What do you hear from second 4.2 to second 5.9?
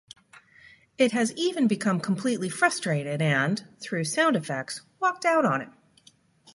effects, walked out on him.